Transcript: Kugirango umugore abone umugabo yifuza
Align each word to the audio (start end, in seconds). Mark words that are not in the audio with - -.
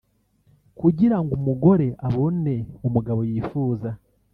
Kugirango 0.79 1.31
umugore 1.39 1.87
abone 2.07 2.55
umugabo 2.87 3.19
yifuza 3.29 3.89